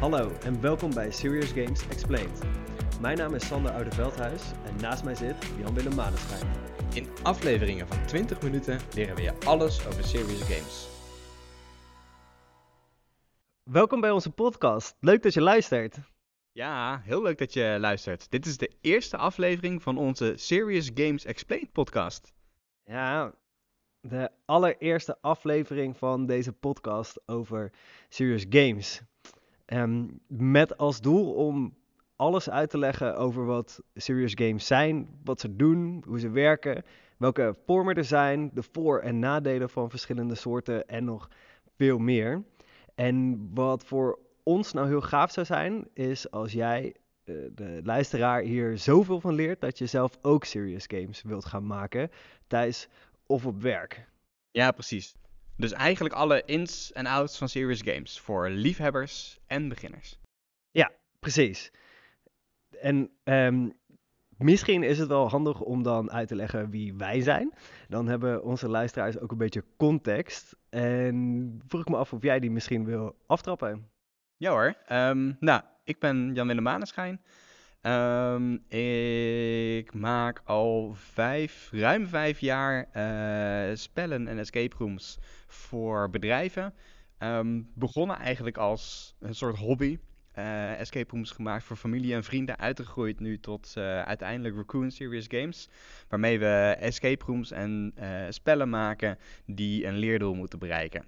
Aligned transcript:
Hallo 0.00 0.32
en 0.42 0.60
welkom 0.60 0.94
bij 0.94 1.10
Serious 1.10 1.50
Games 1.50 1.88
Explained. 1.88 2.42
Mijn 3.00 3.18
naam 3.18 3.34
is 3.34 3.46
Sander 3.46 3.72
Oudeveldhuis 3.72 4.42
en 4.64 4.76
naast 4.76 5.04
mij 5.04 5.14
zit 5.14 5.36
Jan-Willem 5.58 5.94
Maneschijn. 5.94 6.52
In 6.94 7.06
afleveringen 7.22 7.88
van 7.88 8.06
20 8.06 8.42
minuten 8.42 8.80
leren 8.94 9.16
we 9.16 9.22
je 9.22 9.40
alles 9.44 9.86
over 9.86 10.04
serious 10.04 10.40
games. 10.40 10.88
Welkom 13.62 14.00
bij 14.00 14.10
onze 14.10 14.30
podcast. 14.30 14.96
Leuk 15.00 15.22
dat 15.22 15.34
je 15.34 15.40
luistert. 15.40 15.98
Ja, 16.52 17.00
heel 17.04 17.22
leuk 17.22 17.38
dat 17.38 17.52
je 17.52 17.76
luistert. 17.80 18.30
Dit 18.30 18.46
is 18.46 18.56
de 18.56 18.76
eerste 18.80 19.16
aflevering 19.16 19.82
van 19.82 19.98
onze 19.98 20.32
Serious 20.36 20.90
Games 20.94 21.24
Explained 21.24 21.72
podcast. 21.72 22.32
Ja, 22.84 23.34
de 24.00 24.30
allereerste 24.44 25.18
aflevering 25.20 25.96
van 25.96 26.26
deze 26.26 26.52
podcast 26.52 27.22
over 27.26 27.72
Serious 28.08 28.46
Games. 28.48 29.02
Ehm, 29.70 30.06
met 30.26 30.76
als 30.76 31.00
doel 31.00 31.32
om 31.32 31.74
alles 32.16 32.50
uit 32.50 32.70
te 32.70 32.78
leggen 32.78 33.16
over 33.16 33.44
wat 33.44 33.82
serious 33.94 34.32
games 34.34 34.66
zijn, 34.66 35.08
wat 35.24 35.40
ze 35.40 35.56
doen, 35.56 36.04
hoe 36.06 36.18
ze 36.18 36.30
werken, 36.30 36.84
welke 37.16 37.56
vormen 37.66 37.94
er 37.94 38.04
zijn, 38.04 38.50
de 38.54 38.62
voor- 38.62 38.98
en 39.00 39.18
nadelen 39.18 39.70
van 39.70 39.90
verschillende 39.90 40.34
soorten 40.34 40.88
en 40.88 41.04
nog 41.04 41.28
veel 41.76 41.98
meer. 41.98 42.44
En 42.94 43.48
wat 43.54 43.84
voor 43.84 44.18
ons 44.42 44.72
nou 44.72 44.88
heel 44.88 45.00
gaaf 45.00 45.30
zou 45.30 45.46
zijn, 45.46 45.88
is 45.92 46.30
als 46.30 46.52
jij, 46.52 46.94
eh, 47.24 47.34
de 47.54 47.80
luisteraar, 47.84 48.42
hier 48.42 48.78
zoveel 48.78 49.20
van 49.20 49.34
leert 49.34 49.60
dat 49.60 49.78
je 49.78 49.86
zelf 49.86 50.18
ook 50.22 50.44
serious 50.44 50.84
games 50.86 51.22
wilt 51.22 51.44
gaan 51.44 51.66
maken, 51.66 52.10
thuis 52.46 52.88
of 53.26 53.46
op 53.46 53.62
werk. 53.62 54.08
Ja, 54.50 54.70
precies. 54.70 55.14
Dus 55.60 55.72
eigenlijk 55.72 56.14
alle 56.14 56.42
ins 56.44 56.92
en 56.92 57.06
outs 57.06 57.38
van 57.38 57.48
serious 57.48 57.82
games 57.84 58.20
voor 58.20 58.48
liefhebbers 58.48 59.38
en 59.46 59.68
beginners. 59.68 60.18
Ja, 60.70 60.90
precies. 61.18 61.72
En 62.80 63.10
ehm, 63.24 63.68
misschien 64.38 64.82
is 64.82 64.98
het 64.98 65.08
wel 65.08 65.28
handig 65.28 65.60
om 65.60 65.82
dan 65.82 66.10
uit 66.10 66.28
te 66.28 66.34
leggen 66.34 66.70
wie 66.70 66.94
wij 66.94 67.20
zijn. 67.20 67.52
Dan 67.88 68.06
hebben 68.06 68.44
onze 68.44 68.68
luisteraars 68.68 69.18
ook 69.18 69.30
een 69.30 69.38
beetje 69.38 69.64
context. 69.76 70.56
En 70.68 71.60
vroeg 71.66 71.80
ik 71.80 71.88
me 71.88 71.96
af 71.96 72.12
of 72.12 72.22
jij 72.22 72.40
die 72.40 72.50
misschien 72.50 72.84
wil 72.84 73.16
aftrappen. 73.26 73.88
Ja 74.36 74.50
hoor. 74.50 74.74
Ehm, 74.86 75.32
nou, 75.40 75.62
ik 75.84 75.98
ben 75.98 76.34
Jan-Willem 76.34 76.62
Maneschijn. 76.62 77.20
Ehm, 77.80 78.54
ik 78.68 79.94
maak 79.94 80.40
al 80.44 80.94
vijf, 80.94 81.68
ruim 81.72 82.06
vijf 82.06 82.40
jaar 82.40 82.88
eh, 82.92 83.76
spellen 83.76 84.28
en 84.28 84.38
escape 84.38 84.76
rooms 84.78 85.18
voor 85.46 86.10
bedrijven. 86.10 86.74
Ehm, 87.18 87.62
begonnen 87.74 88.16
eigenlijk 88.16 88.56
als 88.56 89.14
een 89.20 89.34
soort 89.34 89.56
hobby. 89.56 89.98
Eh, 90.32 90.80
escape 90.80 91.10
rooms 91.10 91.30
gemaakt 91.30 91.64
voor 91.64 91.76
familie 91.76 92.14
en 92.14 92.24
vrienden, 92.24 92.58
uitgegroeid 92.58 93.20
nu 93.20 93.40
tot 93.40 93.72
eh, 93.76 94.02
uiteindelijk 94.02 94.56
Raccoon 94.56 94.90
Serious 94.90 95.26
Games. 95.28 95.68
Waarmee 96.08 96.38
we 96.38 96.76
escape 96.80 97.24
rooms 97.24 97.50
en 97.50 97.94
spellen 98.28 98.68
maken 98.68 99.18
die 99.46 99.86
een 99.86 99.96
leerdoel 99.96 100.34
moeten 100.34 100.58
bereiken. 100.58 101.04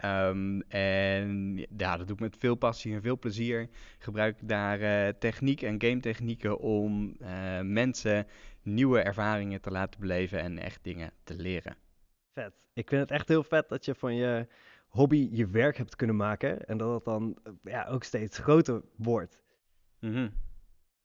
Ehm, 0.00 0.60
en 0.68 1.56
ja, 1.76 1.96
dat 1.96 2.06
doe 2.06 2.16
ik 2.16 2.22
met 2.22 2.36
veel 2.38 2.54
passie 2.54 2.94
en 2.94 3.02
veel 3.02 3.18
plezier. 3.18 3.68
Gebruik 3.98 4.40
ik 4.40 4.48
daar 4.48 4.80
eh, 4.80 5.14
techniek 5.18 5.62
en 5.62 5.82
game 5.82 6.00
technieken 6.00 6.58
om 6.58 7.16
eh, 7.18 7.60
mensen 7.60 8.26
nieuwe 8.62 9.00
ervaringen 9.00 9.60
te 9.60 9.70
laten 9.70 10.00
beleven 10.00 10.40
en 10.40 10.58
echt 10.58 10.84
dingen 10.84 11.12
te 11.24 11.34
leren. 11.34 11.76
Vet. 12.32 12.52
Ik 12.72 12.88
vind 12.88 13.00
het 13.00 13.10
echt 13.10 13.28
heel 13.28 13.42
vet 13.42 13.68
dat 13.68 13.84
je 13.84 13.94
van 13.94 14.14
je 14.14 14.46
hobby 14.88 15.28
je 15.32 15.46
werk 15.46 15.76
hebt 15.76 15.96
kunnen 15.96 16.16
maken. 16.16 16.64
En 16.66 16.78
dat 16.78 16.94
het 16.94 17.04
dan 17.04 17.38
eh, 17.42 17.52
ja, 17.62 17.86
ook 17.86 18.04
steeds 18.04 18.38
groter 18.38 18.82
wordt. 18.96 19.42
Mhm. 19.98 20.28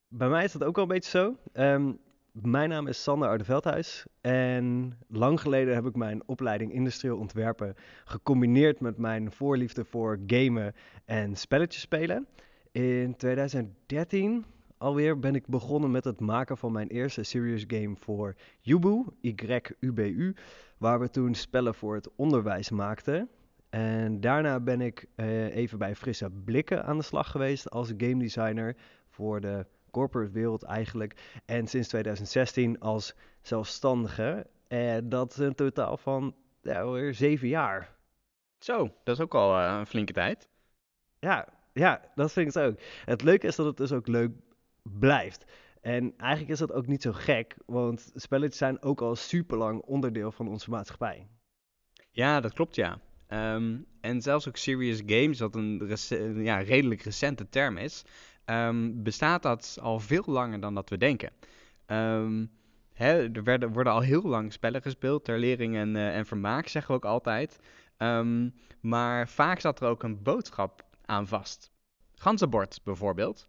Bij 0.07 0.29
mij 0.29 0.43
is 0.43 0.51
dat 0.51 0.63
ook 0.63 0.75
wel 0.75 0.83
een 0.83 0.89
beetje 0.89 1.09
zo. 1.09 1.37
Ehm, 1.53 1.93
mijn 2.41 2.69
naam 2.69 2.87
is 2.87 3.03
Sander 3.03 3.29
Oudeveldhuis 3.29 4.05
en 4.21 4.97
lang 5.07 5.41
geleden 5.41 5.73
heb 5.73 5.85
ik 5.85 5.95
mijn 5.95 6.27
opleiding 6.27 6.73
industrieel 6.73 7.17
ontwerpen 7.17 7.75
gecombineerd 8.05 8.79
met 8.79 8.97
mijn 8.97 9.31
voorliefde 9.31 9.85
voor 9.85 10.19
gamen 10.27 10.73
en 11.05 11.35
spelletjes 11.35 11.81
spelen. 11.81 12.27
In 12.71 13.15
2013 13.17 14.45
alweer 14.77 15.19
ben 15.19 15.35
ik 15.35 15.47
begonnen 15.47 15.91
met 15.91 16.03
het 16.03 16.19
maken 16.19 16.57
van 16.57 16.71
mijn 16.71 16.87
eerste 16.87 17.23
serious 17.23 17.63
game 17.67 17.95
voor 17.95 18.35
Yubu, 18.59 19.05
Y-U-B-U, 19.21 20.35
waar 20.77 20.99
we 20.99 21.09
toen 21.09 21.35
spellen 21.35 21.75
voor 21.75 21.95
het 21.95 22.09
onderwijs 22.15 22.69
maakten. 22.69 23.29
En 23.69 24.19
daarna 24.19 24.59
ben 24.59 24.81
ik 24.81 25.05
eh, 25.15 25.55
even 25.55 25.77
bij 25.77 25.95
Frisse 25.95 26.29
Blikken 26.29 26.85
aan 26.85 26.97
de 26.97 27.03
slag 27.03 27.31
geweest 27.31 27.69
als 27.69 27.93
game 27.97 28.17
designer 28.17 28.75
voor 29.07 29.41
de 29.41 29.65
corporate 29.95 30.31
wereld 30.31 30.63
eigenlijk. 30.63 31.39
En 31.45 31.67
sinds 31.67 31.87
2016 31.87 32.79
als 32.79 33.15
zelfstandige. 33.41 34.47
En 34.67 35.09
dat 35.09 35.31
is 35.31 35.37
een 35.37 35.55
totaal 35.55 35.97
van 35.97 36.35
ja, 36.61 36.81
alweer 36.81 37.13
zeven 37.13 37.47
jaar. 37.47 37.95
Zo, 38.59 38.93
dat 39.03 39.15
is 39.15 39.23
ook 39.23 39.35
al 39.35 39.59
eh, 39.59 39.75
een 39.79 39.85
flinke 39.87 40.13
tijd. 40.13 40.49
Ja, 41.19 41.47
ja, 41.73 42.01
dat 42.15 42.31
vind 42.31 42.47
ik 42.47 42.53
het 42.53 42.63
ook. 42.63 42.79
Het 43.05 43.21
leuke 43.21 43.47
is 43.47 43.55
dat 43.55 43.65
het 43.65 43.77
dus 43.77 43.91
ook 43.91 44.07
leuk 44.07 44.31
blijft. 44.83 45.45
En 45.81 46.13
eigenlijk 46.17 46.51
is 46.51 46.59
dat 46.59 46.71
ook 46.71 46.87
niet 46.87 47.01
zo 47.01 47.11
gek, 47.11 47.57
want 47.65 48.11
spelletjes 48.15 48.57
zijn 48.57 48.81
ook 48.81 49.01
al 49.01 49.15
super 49.15 49.57
lang 49.57 49.81
onderdeel 49.81 50.31
van 50.31 50.47
onze 50.47 50.69
maatschappij. 50.69 51.27
Ja, 52.11 52.39
dat 52.39 52.53
klopt 52.53 52.75
ja. 52.75 52.99
Ehm, 53.27 53.77
en 54.01 54.21
zelfs 54.21 54.47
ook 54.47 54.57
serious 54.57 55.01
games, 55.05 55.39
wat 55.39 55.55
een 55.55 56.43
ja, 56.43 56.57
redelijk 56.57 57.01
recente 57.01 57.49
term 57.49 57.77
is, 57.77 58.03
ehm, 58.45 58.91
bestaat 59.03 59.43
dat 59.43 59.77
al 59.81 59.99
veel 59.99 60.23
langer 60.25 60.59
dan 60.59 60.75
dat 60.75 60.89
we 60.89 60.97
denken. 60.97 61.31
Ehm, 61.85 62.45
hè, 62.93 63.31
er 63.33 63.43
werden, 63.43 63.73
worden 63.73 63.93
al 63.93 64.01
heel 64.01 64.21
lang 64.21 64.53
spellen 64.53 64.81
gespeeld 64.81 65.23
ter 65.23 65.39
lering 65.39 65.75
en, 65.75 65.95
eh, 65.95 66.17
en 66.17 66.25
vermaak, 66.25 66.67
zeggen 66.67 66.91
we 66.91 66.97
ook 66.97 67.05
altijd. 67.05 67.59
Ehm, 67.97 68.49
maar 68.81 69.29
vaak 69.29 69.59
zat 69.59 69.81
er 69.81 69.87
ook 69.87 70.03
een 70.03 70.23
boodschap 70.23 70.83
aan 71.05 71.27
vast. 71.27 71.71
Ganzenbord 72.15 72.79
bijvoorbeeld 72.83 73.47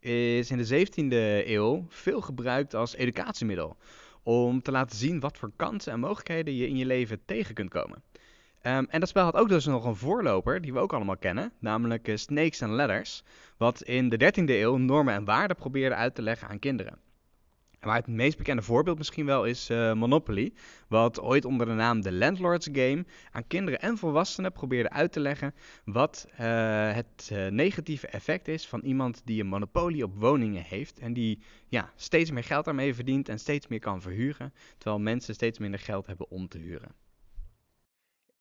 is 0.00 0.50
in 0.50 0.56
de 0.56 0.64
17e 0.64 1.42
eeuw 1.46 1.86
veel 1.88 2.20
gebruikt 2.20 2.74
als 2.74 2.94
educatiemiddel. 2.94 3.76
Om 4.22 4.62
te 4.62 4.70
laten 4.70 4.96
zien 4.96 5.20
wat 5.20 5.38
voor 5.38 5.52
kansen 5.56 5.92
en 5.92 6.00
mogelijkheden 6.00 6.54
je 6.54 6.68
in 6.68 6.76
je 6.76 6.86
leven 6.86 7.24
tegen 7.24 7.54
kunt 7.54 7.70
komen. 7.70 8.02
Ehm, 8.66 8.84
en 8.88 9.00
dat 9.00 9.08
spel 9.08 9.24
had 9.24 9.34
ook 9.34 9.48
dus 9.48 9.64
nog 9.66 9.84
een 9.84 9.96
voorloper, 9.96 10.60
die 10.60 10.72
we 10.72 10.78
ook 10.78 10.92
allemaal 10.92 11.16
kennen, 11.16 11.52
namelijk 11.58 12.08
eh, 12.08 12.16
Snakes 12.16 12.62
and 12.62 12.72
Ladders, 12.72 13.22
wat 13.56 13.82
in 13.82 14.08
de 14.08 14.16
13e 14.18 14.54
eeuw 14.54 14.76
normen 14.76 15.14
en 15.14 15.24
waarden 15.24 15.56
probeerde 15.56 15.94
uit 15.94 16.14
te 16.14 16.22
leggen 16.22 16.48
aan 16.48 16.58
kinderen. 16.58 16.98
En 17.78 17.88
waar 17.88 17.96
het 17.96 18.06
meest 18.06 18.36
bekende 18.36 18.62
voorbeeld 18.62 18.98
misschien 18.98 19.26
wel 19.26 19.44
is 19.44 19.70
eh, 19.70 19.92
Monopoly, 19.92 20.52
wat 20.88 21.20
ooit 21.20 21.44
onder 21.44 21.66
de 21.66 21.72
naam 21.72 22.00
de 22.00 22.12
Landlords 22.12 22.68
Game 22.72 23.04
aan 23.30 23.46
kinderen 23.46 23.80
en 23.80 23.98
volwassenen 23.98 24.52
probeerde 24.52 24.90
uit 24.90 25.12
te 25.12 25.20
leggen 25.20 25.54
wat 25.84 26.28
eh, 26.36 26.92
het 26.92 27.32
negatieve 27.50 28.06
effect 28.06 28.48
is 28.48 28.66
van 28.66 28.80
iemand 28.80 29.22
die 29.24 29.40
een 29.40 29.48
monopolie 29.48 30.04
op 30.04 30.14
woningen 30.14 30.62
heeft 30.62 30.98
en 30.98 31.12
die 31.12 31.42
ja, 31.68 31.92
steeds 31.96 32.30
meer 32.30 32.44
geld 32.44 32.64
daarmee 32.64 32.94
verdient 32.94 33.28
en 33.28 33.38
steeds 33.38 33.66
meer 33.66 33.80
kan 33.80 34.02
verhuren, 34.02 34.52
terwijl 34.78 35.02
mensen 35.02 35.34
steeds 35.34 35.58
minder 35.58 35.80
geld 35.80 36.06
hebben 36.06 36.30
om 36.30 36.48
te 36.48 36.58
huren. 36.58 37.05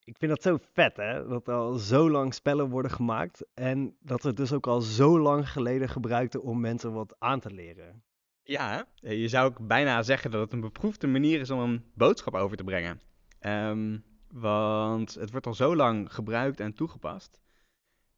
Ik 0.06 0.18
vind 0.18 0.32
dat 0.32 0.42
zo 0.42 0.58
vet, 0.74 0.98
hè? 0.98 1.28
Dat 1.28 1.50
al 1.50 1.74
zo 1.74 2.10
lang 2.10 2.34
spellen 2.34 2.70
worden 2.70 2.92
gemaakt 2.92 3.46
en 3.54 3.98
dat 4.00 4.22
we 4.22 4.28
het 4.28 4.38
dus 4.38 4.54
ook 4.54 4.68
al 4.68 4.82
zo 4.82 5.20
lang 5.20 5.50
geleden 5.50 5.90
gebruikten 5.90 6.44
om 6.44 6.60
mensen 6.60 6.94
wat 6.94 7.16
aan 7.20 7.40
te 7.40 7.54
leren. 7.54 8.04
Ja? 8.44 8.88
Eh, 9.02 9.22
je 9.22 9.28
zou 9.28 9.50
ook 9.50 9.68
bijna 9.68 10.04
zeggen 10.04 10.32
dat 10.32 10.42
het 10.42 10.54
een 10.54 10.60
beproefde 10.60 11.08
manier 11.08 11.40
is 11.40 11.50
om 11.50 11.60
een 11.60 11.92
boodschap 11.94 12.34
over 12.34 12.58
te 12.58 12.64
brengen. 12.64 13.02
Ehm, 13.40 13.98
want 14.28 15.14
het 15.14 15.32
wordt 15.32 15.48
al 15.48 15.54
zo 15.54 15.76
lang 15.76 16.14
gebruikt 16.14 16.60
en 16.60 16.74
toegepast. 16.74 17.40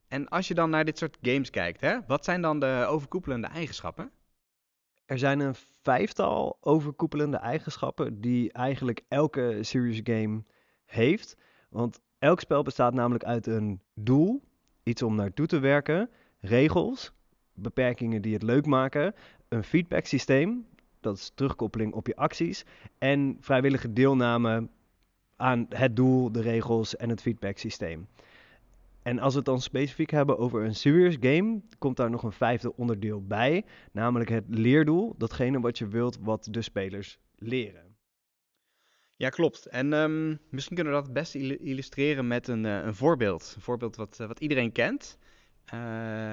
En 0.08 0.28
als 0.28 0.48
je 0.48 0.54
dan 0.54 0.70
naar 0.70 0.84
dit 0.84 0.98
soort 0.98 1.18
games 1.20 1.50
kijkt, 1.50 1.80
hè, 1.80 1.98
wat 2.06 2.24
zijn 2.24 2.42
dan 2.42 2.60
de 2.60 2.86
overkoepelende 2.88 3.46
eigenschappen? 3.46 4.12
Er 5.04 5.18
zijn 5.18 5.40
een 5.40 5.54
vijftal 5.82 6.58
overkoepelende 6.60 7.36
eigenschappen 7.36 8.20
die 8.20 8.52
eigenlijk 8.52 9.04
elke 9.08 9.58
serious 9.60 10.00
game 10.04 10.44
heeft. 10.84 11.36
Want 11.68 12.00
elk 12.18 12.40
spel 12.40 12.62
bestaat 12.62 12.94
namelijk 12.94 13.24
uit 13.24 13.46
een 13.46 13.80
doel, 13.94 14.42
iets 14.82 15.02
om 15.02 15.14
naartoe 15.14 15.46
te 15.46 15.58
werken, 15.58 16.10
regels, 16.40 17.12
beperkingen 17.54 18.22
die 18.22 18.32
het 18.32 18.42
leuk 18.42 18.66
maken, 18.66 19.14
een 19.48 19.64
feedback 19.64 20.06
systeem, 20.06 20.66
dat 21.00 21.16
is 21.16 21.32
terugkoppeling 21.34 21.92
op 21.92 22.06
je 22.06 22.16
acties, 22.16 22.64
en 22.98 23.36
vrijwillige 23.40 23.92
deelname 23.92 24.68
aan 25.36 25.66
het 25.68 25.96
doel, 25.96 26.32
de 26.32 26.40
regels 26.40 26.96
en 26.96 27.08
het 27.08 27.20
feedback 27.20 27.58
systeem. 27.58 28.08
En 29.02 29.18
als 29.18 29.32
we 29.32 29.38
het 29.38 29.48
dan 29.48 29.60
specifiek 29.60 30.10
hebben 30.10 30.38
over 30.38 30.64
een 30.64 30.74
serious 30.74 31.16
game, 31.20 31.60
komt 31.78 31.96
daar 31.96 32.10
nog 32.10 32.22
een 32.22 32.32
vijfde 32.32 32.76
onderdeel 32.76 33.26
bij, 33.26 33.64
namelijk 33.92 34.30
het 34.30 34.44
leerdoel, 34.48 35.14
datgene 35.18 35.60
wat 35.60 35.78
je 35.78 35.88
wilt 35.88 36.18
wat 36.20 36.48
de 36.50 36.62
spelers 36.62 37.18
leren. 37.36 37.87
Ja, 39.18 39.28
klopt. 39.28 39.66
En 39.66 39.92
ehm, 39.92 40.36
misschien 40.50 40.76
kunnen 40.76 41.02
we 41.02 41.12
dat 41.12 41.34
illu- 41.34 41.58
illustreren 41.60 42.26
met 42.26 42.48
een, 42.48 42.64
eh, 42.64 42.84
een 42.84 42.94
voorbeeld. 42.94 43.52
Een 43.56 43.62
voorbeeld 43.62 43.96
wat, 43.96 44.20
eh, 44.20 44.26
wat 44.26 44.40
iedereen 44.40 44.72
kent. 44.72 45.18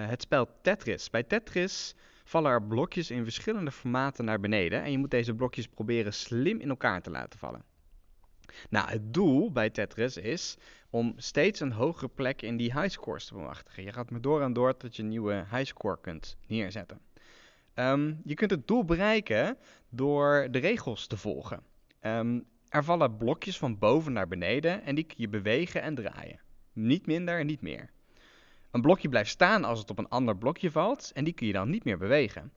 het 0.08 0.22
spel 0.22 0.48
Tetris. 0.62 1.10
Bij 1.10 1.24
Tetris 1.24 1.96
vallen 2.24 2.52
er 2.52 2.64
blokjes 2.64 3.12
in 3.12 3.24
verschillende 3.24 3.72
formaten 3.72 4.26
naar 4.26 4.40
beneden 4.40 4.84
en 4.84 4.92
je 4.92 4.98
moet 4.98 5.12
deze 5.12 5.34
blokjes 5.34 5.68
proberen 5.68 6.14
slim 6.14 6.60
in 6.60 6.70
elkaar 6.70 7.02
te 7.02 7.10
laten 7.10 7.40
vallen. 7.40 7.64
Nou, 8.70 8.90
het 8.90 9.14
doel 9.14 9.52
bij 9.52 9.70
Tetris 9.70 10.18
is 10.18 10.58
om 10.90 11.14
steeds 11.18 11.60
een 11.60 11.72
hogere 11.72 12.08
plek 12.08 12.42
in 12.42 12.58
die 12.58 12.80
highscores 12.80 13.26
te 13.26 13.34
bemachtigen. 13.34 13.84
Je 13.84 13.94
gaat 13.94 14.12
maar 14.12 14.22
door 14.22 14.42
en 14.42 14.54
door 14.54 14.78
tot 14.78 14.96
je 14.96 15.02
een 15.02 15.10
nieuwe 15.10 15.46
highscore 15.52 15.98
kunt 16.02 16.38
neerzetten. 16.48 17.00
Ehm, 17.74 18.14
je 18.24 18.34
kunt 18.34 18.52
het 18.52 18.68
doel 18.68 18.86
bereiken 18.86 19.58
door 19.90 20.48
de 20.52 20.60
regels 20.60 21.08
te 21.08 21.18
volgen. 21.18 21.64
Um, 22.02 22.46
er 22.70 22.84
vallen 22.84 23.18
blokjes 23.18 23.58
van 23.58 23.78
boven 23.78 24.14
naar 24.14 24.28
beneden 24.28 24.84
en 24.84 24.96
die 24.96 25.04
kun 25.04 25.16
je 25.18 25.30
bewegen 25.30 25.82
en 25.82 25.96
draaien. 25.96 26.40
Niet 26.74 27.06
minder 27.06 27.40
en 27.40 27.46
niet 27.46 27.62
meer. 27.62 27.90
Een 28.72 28.82
blokje 28.82 29.10
blijft 29.10 29.30
staan 29.30 29.64
als 29.64 29.80
het 29.80 29.90
op 29.90 29.98
een 29.98 30.10
ander 30.10 30.38
blokje 30.38 30.72
valt 30.72 31.12
en 31.14 31.24
die 31.24 31.34
kun 31.34 31.48
je 31.48 31.54
dan 31.54 31.70
niet 31.70 31.84
meer 31.84 31.98
bewegen. 31.98 32.54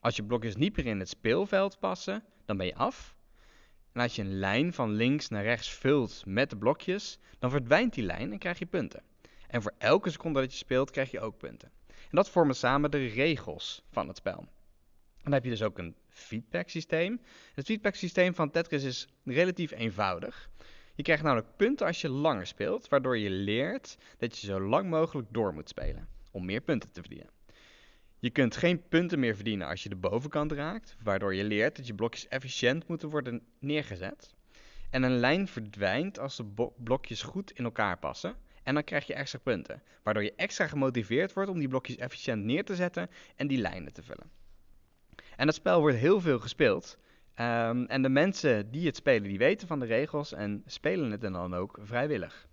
Als 0.00 0.16
je 0.16 0.24
blokjes 0.24 0.56
niet 0.56 0.76
meer 0.76 0.86
in 0.86 0.98
het 0.98 1.08
speelveld 1.08 1.78
passen, 1.78 2.24
dan 2.44 2.56
ben 2.56 2.66
je 2.66 2.74
af. 2.74 3.14
En 3.92 4.00
als 4.00 4.16
je 4.16 4.22
een 4.22 4.38
lijn 4.38 4.72
van 4.72 4.90
links 4.90 5.28
naar 5.28 5.42
rechts 5.42 5.72
vult 5.72 6.22
met 6.26 6.50
de 6.50 6.56
blokjes, 6.56 7.18
dan 7.38 7.50
verdwijnt 7.50 7.94
die 7.94 8.04
lijn 8.04 8.32
en 8.32 8.38
krijg 8.38 8.58
je 8.58 8.66
punten. 8.66 9.02
En 9.46 9.62
voor 9.62 9.74
elke 9.78 10.10
seconde 10.10 10.40
dat 10.40 10.52
je 10.52 10.58
speelt, 10.58 10.90
krijg 10.90 11.10
je 11.10 11.20
ook 11.20 11.36
punten. 11.36 11.70
En 11.86 12.16
dat 12.16 12.30
vormen 12.30 12.54
samen 12.54 12.90
de 12.90 13.06
regels 13.06 13.82
van 13.90 14.08
het 14.08 14.16
spel. 14.16 14.48
Dan 15.22 15.32
heb 15.32 15.44
je 15.44 15.50
dus 15.50 15.62
ook 15.62 15.78
een 15.78 15.96
feedback 16.08 16.68
systeem. 16.68 17.20
Het 17.54 17.66
feedback 17.66 17.94
systeem 17.94 18.34
van 18.34 18.50
Tetris 18.50 18.84
is 18.84 19.08
relatief 19.24 19.70
eenvoudig. 19.70 20.50
Je 20.94 21.02
krijgt 21.02 21.22
namelijk 21.22 21.56
punten 21.56 21.86
als 21.86 22.00
je 22.00 22.08
langer 22.08 22.46
speelt, 22.46 22.88
waardoor 22.88 23.18
je 23.18 23.30
leert 23.30 23.96
dat 24.18 24.38
je 24.38 24.46
zo 24.46 24.60
lang 24.60 24.90
mogelijk 24.90 25.28
door 25.30 25.54
moet 25.54 25.68
spelen 25.68 26.08
om 26.30 26.44
meer 26.44 26.60
punten 26.60 26.92
te 26.92 27.00
verdienen. 27.00 27.30
Je 28.18 28.30
kunt 28.30 28.56
geen 28.56 28.88
punten 28.88 29.18
meer 29.18 29.34
verdienen 29.34 29.68
als 29.68 29.82
je 29.82 29.88
de 29.88 29.96
bovenkant 29.96 30.52
raakt, 30.52 30.96
waardoor 31.02 31.34
je 31.34 31.44
leert 31.44 31.76
dat 31.76 31.86
je 31.86 31.94
blokjes 31.94 32.28
efficiënt 32.28 32.88
moeten 32.88 33.08
worden 33.08 33.42
neergezet. 33.58 34.34
En 34.90 35.02
een 35.02 35.18
lijn 35.18 35.48
verdwijnt 35.48 36.18
als 36.18 36.36
de 36.36 36.72
blokjes 36.76 37.22
goed 37.22 37.52
in 37.52 37.64
elkaar 37.64 37.98
passen. 37.98 38.36
En 38.62 38.74
dan 38.74 38.84
krijg 38.84 39.06
je 39.06 39.14
extra 39.14 39.38
punten, 39.38 39.82
waardoor 40.02 40.22
je 40.22 40.34
extra 40.36 40.66
gemotiveerd 40.66 41.32
wordt 41.32 41.50
om 41.50 41.58
die 41.58 41.68
blokjes 41.68 41.96
efficiënt 41.96 42.44
neer 42.44 42.64
te 42.64 42.74
zetten 42.74 43.10
en 43.36 43.46
die 43.46 43.58
lijnen 43.58 43.92
te 43.92 44.02
vullen. 44.02 44.39
En 45.36 45.46
het 45.46 45.56
spel 45.56 45.80
wordt 45.80 45.96
heel 45.96 46.20
veel 46.20 46.38
gespeeld. 46.38 46.98
Um, 47.40 47.86
en 47.86 48.02
de 48.02 48.08
mensen 48.08 48.70
die 48.70 48.86
het 48.86 48.96
spelen, 48.96 49.28
die 49.28 49.38
weten 49.38 49.66
van 49.66 49.78
de 49.78 49.86
regels 49.86 50.32
en 50.32 50.62
spelen 50.66 51.10
het 51.10 51.20
dan 51.20 51.54
ook 51.54 51.78
vrijwillig. 51.82 52.48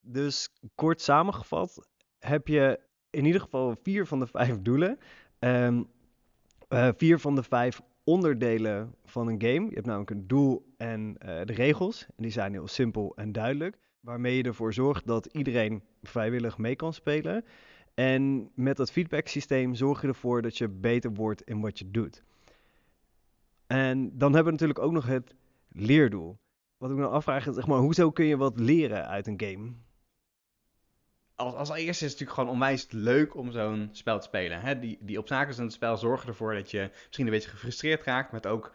Dus 0.00 0.48
kort 0.74 1.00
samengevat 1.00 1.88
heb 2.18 2.48
je 2.48 2.80
in 3.10 3.24
ieder 3.24 3.40
geval 3.40 3.76
vier 3.82 4.06
van 4.06 4.18
de 4.18 4.26
vijf 4.26 4.62
doelen. 4.62 4.98
Um, 5.38 5.88
uh, 6.68 6.88
vier 6.96 7.18
van 7.18 7.34
de 7.34 7.42
vijf 7.42 7.80
onderdelen 8.04 8.94
van 9.04 9.28
een 9.28 9.42
game. 9.42 9.68
Je 9.68 9.74
hebt 9.74 9.86
namelijk 9.86 10.10
een 10.10 10.26
doel 10.26 10.74
en 10.76 11.16
uh, 11.18 11.40
de 11.44 11.52
regels. 11.52 12.06
En 12.06 12.22
die 12.22 12.32
zijn 12.32 12.52
heel 12.52 12.68
simpel 12.68 13.16
en 13.16 13.32
duidelijk. 13.32 13.78
Waarmee 14.00 14.36
je 14.36 14.42
ervoor 14.42 14.74
zorgt 14.74 15.06
dat 15.06 15.26
iedereen 15.26 15.82
vrijwillig 16.02 16.58
mee 16.58 16.76
kan 16.76 16.92
spelen. 16.92 17.44
En 17.94 18.50
met 18.54 18.76
dat 18.76 18.92
feedback 18.92 19.28
systeem 19.28 19.74
zorg 19.74 20.02
je 20.02 20.08
ervoor 20.08 20.42
dat 20.42 20.58
je 20.58 20.68
beter 20.68 21.12
wordt 21.12 21.42
in 21.42 21.60
wat 21.60 21.78
je 21.78 21.90
doet. 21.90 22.22
En 23.66 24.18
dan 24.18 24.34
hebben 24.34 24.44
we 24.44 24.50
natuurlijk 24.50 24.78
ook 24.78 24.92
nog 24.92 25.06
het 25.06 25.34
leerdoel. 25.68 26.38
Wat 26.76 26.90
ik 26.90 26.96
me 26.96 27.06
afvraag 27.06 27.46
is, 27.46 27.54
zeg 27.54 27.66
maar, 27.66 27.78
hoezo 27.78 28.10
kun 28.10 28.24
je 28.24 28.36
wat 28.36 28.60
leren 28.60 29.06
uit 29.08 29.26
een 29.26 29.40
game? 29.40 29.72
Als, 31.34 31.54
als 31.54 31.68
eerste 31.68 32.04
is 32.04 32.10
het 32.12 32.20
natuurlijk 32.20 32.30
gewoon 32.30 32.50
onwijs 32.50 32.86
leuk 32.90 33.34
om 33.34 33.52
zo'n 33.52 33.88
spel 33.92 34.18
te 34.18 34.26
spelen. 34.26 34.60
Hè? 34.60 34.78
Die, 34.78 34.98
die 35.00 35.18
obstakels 35.18 35.58
in 35.58 35.64
het 35.64 35.72
spel 35.72 35.96
zorgen 35.96 36.28
ervoor 36.28 36.54
dat 36.54 36.70
je 36.70 36.90
misschien 37.06 37.26
een 37.26 37.32
beetje 37.32 37.50
gefrustreerd 37.50 38.02
raakt, 38.02 38.32
maar 38.32 38.52
ook 38.52 38.74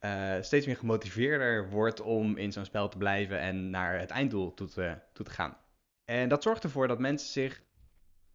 uh, 0.00 0.34
steeds 0.40 0.66
meer 0.66 0.76
gemotiveerder 0.76 1.70
wordt 1.70 2.00
om 2.00 2.36
in 2.36 2.52
zo'n 2.52 2.64
spel 2.64 2.88
te 2.88 2.98
blijven 2.98 3.40
en 3.40 3.70
naar 3.70 3.98
het 3.98 4.10
einddoel 4.10 4.54
toe 4.54 4.68
te, 4.68 4.98
toe 5.12 5.24
te 5.24 5.32
gaan. 5.32 5.56
En 6.04 6.28
dat 6.28 6.42
zorgt 6.42 6.64
ervoor 6.64 6.88
dat 6.88 6.98
mensen 6.98 7.28
zich 7.28 7.62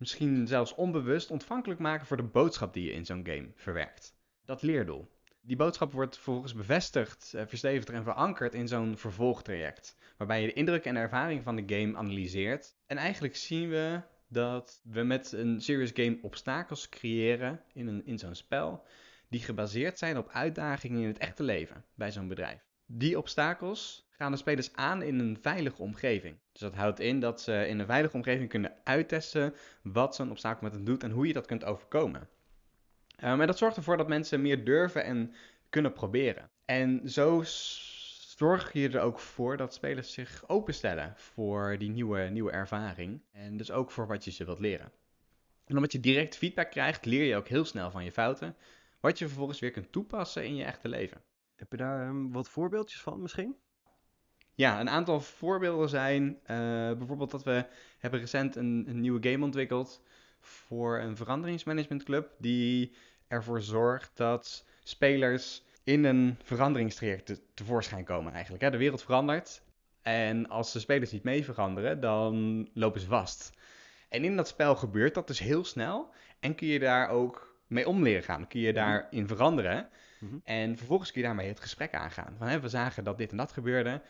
misschien 0.01 0.47
zelfs 0.47 0.75
onbewust 0.75 1.31
ontvankelijk 1.31 1.79
maken 1.79 2.07
voor 2.07 2.17
de 2.17 2.23
boodschap 2.23 2.73
die 2.73 2.83
je 2.83 2.91
in 2.91 3.05
zo'n 3.05 3.25
game 3.25 3.51
verwerkt. 3.55 4.15
Dat 4.45 4.61
leerdoel. 4.61 5.11
Die 5.41 5.55
boodschap 5.55 5.91
wordt 5.91 6.15
vervolgens 6.15 6.53
bevestigd, 6.53 7.33
uh, 7.35 7.41
verstevigd 7.45 7.89
en 7.89 8.03
verankerd 8.03 8.53
in 8.53 8.67
zo'n 8.67 8.97
vervolgtraject. 8.97 9.97
Waarbij 10.17 10.41
je 10.41 10.47
de 10.47 10.53
indruk 10.53 10.85
en 10.85 10.95
ervaring 10.95 11.43
van 11.43 11.55
de 11.55 11.75
game 11.75 11.97
analyseert. 11.97 12.75
En 12.85 12.97
eigenlijk 12.97 13.35
zien 13.35 13.69
we 13.69 14.01
dat 14.27 14.81
we 14.83 15.03
met 15.03 15.31
een 15.31 15.61
serious 15.61 15.91
game 15.93 16.17
obstakels 16.21 16.89
creëren 16.89 17.61
in, 17.73 17.87
een, 17.87 18.05
in 18.05 18.19
zo'n 18.19 18.35
spel. 18.35 18.85
Die 19.27 19.41
gebaseerd 19.41 19.97
zijn 19.97 20.17
op 20.17 20.29
uitdagingen 20.29 21.01
in 21.01 21.07
het 21.07 21.17
echte 21.17 21.43
leven 21.43 21.85
bij 21.95 22.11
zo'n 22.11 22.27
bedrijf. 22.27 22.65
Die 22.85 23.17
obstakels 23.17 24.09
gaan 24.21 24.31
de 24.31 24.37
spelers 24.37 24.73
aan 24.73 25.01
in 25.01 25.19
een 25.19 25.37
veilige 25.41 25.81
omgeving. 25.81 26.35
Dus 26.51 26.61
dat 26.61 26.73
houdt 26.73 26.99
in 26.99 27.19
dat 27.19 27.41
ze 27.41 27.67
in 27.67 27.79
een 27.79 27.85
veilige 27.85 28.15
omgeving 28.15 28.49
kunnen 28.49 28.73
uittesten 28.83 29.53
wat 29.81 30.15
zo'n 30.15 30.29
obstakel 30.29 30.63
met 30.63 30.73
hen 30.73 30.83
doet 30.83 31.03
en 31.03 31.11
hoe 31.11 31.27
je 31.27 31.33
dat 31.33 31.45
kunt 31.45 31.63
overkomen. 31.63 32.29
Um, 33.23 33.41
en 33.41 33.47
dat 33.47 33.57
zorgt 33.57 33.77
ervoor 33.77 33.97
dat 33.97 34.07
mensen 34.07 34.41
meer 34.41 34.65
durven 34.65 35.03
en 35.03 35.33
kunnen 35.69 35.93
proberen. 35.93 36.49
En 36.65 37.09
zo 37.09 37.41
zorg 37.43 38.73
je 38.73 38.89
er 38.89 39.01
ook 39.01 39.19
voor 39.19 39.57
dat 39.57 39.73
spelers 39.73 40.13
zich 40.13 40.43
openstellen 40.47 41.13
voor 41.15 41.75
die 41.77 41.89
nieuwe, 41.89 42.21
nieuwe 42.21 42.51
ervaring. 42.51 43.21
En 43.31 43.57
dus 43.57 43.71
ook 43.71 43.91
voor 43.91 44.07
wat 44.07 44.23
je 44.23 44.31
ze 44.31 44.45
wilt 44.45 44.59
leren. 44.59 44.91
En 45.65 45.75
omdat 45.75 45.91
je 45.91 45.99
direct 45.99 46.37
feedback 46.37 46.71
krijgt, 46.71 47.05
leer 47.05 47.23
je 47.23 47.35
ook 47.35 47.47
heel 47.47 47.65
snel 47.65 47.91
van 47.91 48.03
je 48.03 48.11
fouten. 48.11 48.55
Wat 48.99 49.19
je 49.19 49.27
vervolgens 49.27 49.59
weer 49.59 49.71
kunt 49.71 49.91
toepassen 49.91 50.45
in 50.45 50.55
je 50.55 50.63
echte 50.63 50.87
leven. 50.87 51.21
Heb 51.55 51.71
je 51.71 51.77
daar 51.77 52.07
um, 52.07 52.31
wat 52.31 52.49
voorbeeldjes 52.49 53.01
van 53.01 53.21
misschien? 53.21 53.55
Ja, 54.61 54.79
een 54.79 54.89
aantal 54.89 55.19
voorbeelden 55.19 55.89
zijn 55.89 56.23
uh, 56.23 56.47
bijvoorbeeld 56.97 57.31
dat 57.31 57.43
we 57.43 57.65
hebben 57.99 58.19
recent 58.19 58.55
een, 58.55 58.85
een 58.87 58.99
nieuwe 58.99 59.29
game 59.29 59.45
ontwikkeld 59.45 60.01
voor 60.39 60.99
een 60.99 61.15
veranderingsmanagementclub 61.15 62.31
die 62.37 62.93
ervoor 63.27 63.61
zorgt 63.61 64.11
dat 64.13 64.65
spelers 64.83 65.63
in 65.83 66.03
een 66.03 66.37
veranderingstraject 66.43 67.25
te, 67.25 67.39
tevoorschijn 67.53 68.03
komen 68.03 68.33
eigenlijk. 68.33 68.63
Hè. 68.63 68.69
De 68.69 68.77
wereld 68.77 69.03
verandert 69.03 69.61
en 70.01 70.49
als 70.49 70.71
de 70.71 70.79
spelers 70.79 71.11
niet 71.11 71.23
mee 71.23 71.43
veranderen, 71.43 71.99
dan 71.99 72.67
lopen 72.73 73.01
ze 73.01 73.07
vast. 73.07 73.51
En 74.09 74.23
in 74.23 74.35
dat 74.35 74.47
spel 74.47 74.75
gebeurt 74.75 75.13
dat 75.13 75.27
dus 75.27 75.39
heel 75.39 75.63
snel 75.63 76.13
en 76.39 76.55
kun 76.55 76.67
je 76.67 76.79
daar 76.79 77.09
ook 77.09 77.55
mee 77.67 77.87
om 77.87 78.03
leren 78.03 78.23
gaan. 78.23 78.47
Kun 78.47 78.59
je 78.59 78.73
daarin 78.73 79.27
veranderen 79.27 79.89
mhm. 80.19 80.35
en 80.43 80.77
vervolgens 80.77 81.11
kun 81.11 81.21
je 81.21 81.27
daarmee 81.27 81.47
het 81.47 81.59
gesprek 81.59 81.93
aangaan. 81.93 82.35
Van, 82.37 82.47
hè, 82.47 82.59
we 82.59 82.69
zagen 82.69 83.03
dat 83.03 83.17
dit 83.17 83.31
en 83.31 83.37
dat 83.37 83.51
gebeurde 83.51 84.01